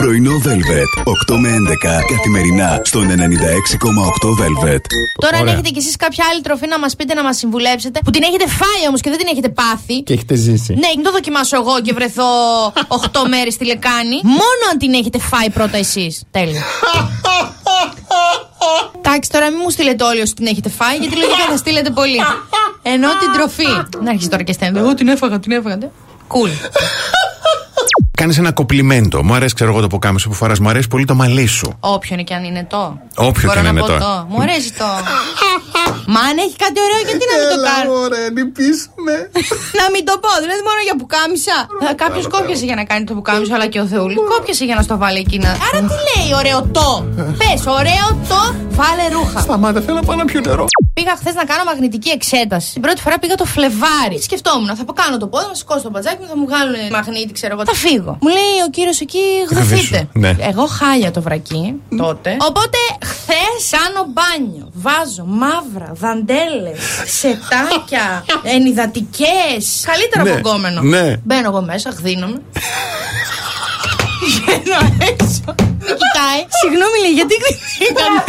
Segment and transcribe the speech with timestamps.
[0.00, 0.90] Πρωινό Velvet.
[1.34, 3.12] 8 με 11 καθημερινά στον 96,8
[4.40, 4.84] Velvet.
[5.20, 5.52] Τώρα, αν Ωραία.
[5.52, 8.46] έχετε κι εσείς κάποια άλλη τροφή να μας πείτε να μας συμβουλέψετε, που την έχετε
[8.48, 10.02] φάει όμως και δεν την έχετε πάθει.
[10.02, 10.72] Και έχετε ζήσει.
[10.72, 12.30] Ναι, μην το δοκιμάσω εγώ και βρεθώ
[12.88, 14.18] 8 μέρες στη λεκάνη.
[14.22, 16.22] Μόνο αν την έχετε φάει πρώτα εσείς.
[16.30, 16.60] Τέλειο.
[18.98, 22.18] Εντάξει, τώρα μην μου στείλετε όλοι όσοι την έχετε φάει, γιατί λογικά θα στείλετε πολύ.
[22.82, 23.66] Ενώ την τροφή.
[24.02, 24.80] Να αρχίσει τώρα και στέλνετε.
[24.84, 25.78] Εγώ την έφαγα, την έφαγα.
[26.26, 26.50] Κουλ.
[28.18, 29.24] Κάνεις ένα κοπλιμέντο.
[29.24, 30.58] Μου αρέσει, ξέρω εγώ, το ποκάμισο που φοράς.
[30.58, 31.76] Μου αρέσει πολύ το μαλλί σου.
[31.80, 33.00] Όποιο είναι και αν είναι το.
[33.14, 34.26] Όποιο Μπορώ και αν να είναι πω το.
[34.28, 34.84] Μου αρέσει το.
[36.14, 37.90] Μα αν έχει κάτι ωραίο, γιατί να μην το κάνω.
[38.06, 39.14] ωραία, λυπήσαμε.
[39.80, 41.56] να μην το πω, δηλαδή μόνο για πουκάμισα.
[42.02, 44.16] Κάποιος κόπιασε για να κάνει το πουκάμισο, αλλά και ο Θεούλης.
[44.32, 45.48] Κόπιασε για να στο βάλει εκείνα.
[45.66, 46.88] Άρα τι λέει, ωραίο το;
[47.40, 48.40] Πες, ωραίο το,
[48.78, 49.38] βάλε ρούχα.
[49.46, 50.64] Σταμάτα, θέλω να πάω να πιω νερό.
[50.98, 52.72] Πήγα χθες να κάνω μαγνητική εξέταση.
[52.72, 54.18] Την πρώτη φορά πήγα το Φλεβάρι.
[54.28, 57.52] Σκεφτόμουν, θα κάνω το πόδι, θα σηκώσω το μπατζάκι μου, θα μου βγάλουν μαγνήτη, ξέρω
[57.54, 57.62] εγώ.
[57.64, 58.18] Θα φύγω.
[58.20, 59.76] Μου λέει ο κύριος εκεί, γδοθείτε.
[59.76, 60.36] Γδύσου, ναι.
[60.40, 62.36] Εγώ χάλια το βρακί τότε.
[62.40, 62.78] Οπότε
[63.28, 64.66] χθε κάνω μπάνιο.
[64.84, 66.78] Βάζω μαύρα, δαντέλες,
[67.18, 69.62] σετάκια, ενυδατικές.
[69.90, 70.80] Καλύτερα Ναι, από γκόμενο.
[70.82, 71.16] ναι.
[71.24, 72.38] Μπαίνω εγώ μέσα, γδίνομαι.
[74.26, 74.78] Βγαίνω
[75.10, 75.44] έξω.
[75.86, 78.20] Με κοιτάει; Συγγνώμη, λέει, γιατί γδυθήκαμε.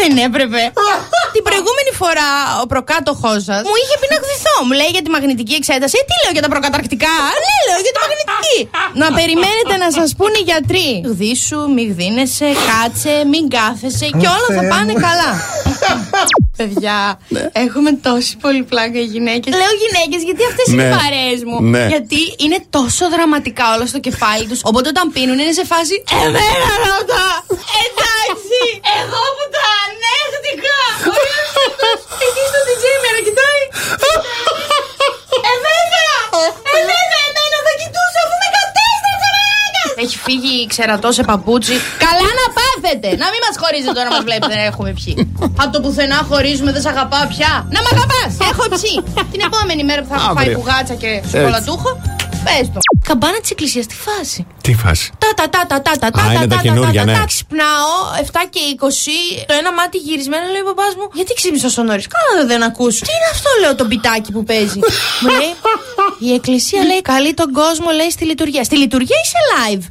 [0.00, 0.62] Δεν έπρεπε.
[1.34, 2.28] Την προηγούμενη φορά
[2.62, 4.35] ο προκάτοχός σας μου είχε πει να γδυθώ.
[4.66, 5.96] Μου λέει για τη μαγνητική εξέταση.
[6.00, 7.14] Ε, τι λέω για τα προκαταρκτικά;
[7.46, 8.58] Ναι, λέω για τη μαγνητική.
[9.02, 10.88] να περιμένετε να σας πούνε οι γιατροί.
[11.10, 15.30] Γδίσου, μη γδίνεσαι, κάτσε, μην κάθεσαι και όλα θα πάνε καλά.
[16.60, 16.98] Παιδιά,
[17.64, 19.50] έχουμε τόση πολύ πλάκα οι γυναίκες.
[19.60, 20.96] Λέω γυναίκες γιατί αυτές είναι οι Ναι.
[21.00, 21.56] παρέες μου.
[21.74, 21.84] Ναι.
[21.94, 24.60] Γιατί είναι τόσο δραματικά όλα στο κεφάλι τους.
[24.70, 25.94] Οπότε όταν πίνουν είναι σε φάση.
[26.24, 27.24] Εμένα ρώτα!
[27.84, 28.60] Εντάξει!
[29.00, 30.78] Εγώ που τα ανέχτηκα!
[31.12, 33.62] Ο Ιωσήφος εκεί στο DJ με να κοιτάει.
[35.48, 36.16] Ε, βέβαια!
[36.76, 37.22] Ε, βέβαια!
[37.30, 39.85] Εμένα θα κοιτούσα αφού με κατέστρεψε μαλάκας!
[40.02, 41.72] Έχει φύγει ξερατός σε παπούτσι.
[42.06, 43.08] Καλά να πάθετε!
[43.22, 45.14] Να μην μας χωρίζετε τώρα μας βλέπετε να έχουμε πιει.
[45.62, 47.52] Από το πουθενά χωρίζουμε, δεν σε αγαπάω πια.
[47.74, 48.30] Να μ' αγαπάς!
[48.50, 48.96] Έχω πιει.
[49.32, 50.58] Την επόμενη μέρα που θα έχω φάει Αύριο.
[50.58, 51.90] πουγάτσα και σοκολατούχο,
[52.44, 52.78] πες το.
[53.08, 56.32] Καμπάνα της εκκλησίας στη φάση; Τι φάση; Τα τα τα τα τα τα τα Α,
[56.32, 57.22] είναι τα καινούρια, ναι.
[57.32, 57.90] Ξυπνάω
[58.32, 62.06] 7 και 20, το ένα μάτι γυρισμένο λέει ο παπάς μου, Γιατί ξύπνησες τόσο νωρίς;
[62.16, 63.00] Καλά δεν ακούσω.
[63.08, 64.80] Τι είναι αυτό, λέω το πιτάκι που παίζει.
[65.22, 65.52] μου λέει,
[66.18, 68.64] Η εκκλησία λέει καλεί τον κόσμο, λέει στη λειτουργία.
[68.68, 69.84] Στη λειτουργία είσαι live.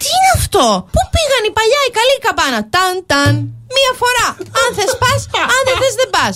[0.00, 2.60] Τι είναι αυτό, Πού πήγαν οι παλιά, οι καλοί καμπάνα.
[2.74, 3.32] Ταν ταν.
[3.76, 4.28] Μία φορά.
[4.60, 5.12] Αν θε πα,
[5.54, 6.26] αν δεν θε δεν πα.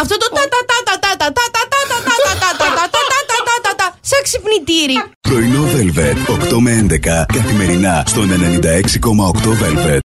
[0.00, 2.84] Αυτό το τα τα τα τα τα τα τα τα τα τα τα τα τα
[2.84, 4.96] τα τα τα τα τα τα σαν ξυπνητήρι.
[5.28, 6.18] Πρωινό Velvet.
[6.54, 9.96] 8 με 11 καθημερινά στον 96,8 Velvet.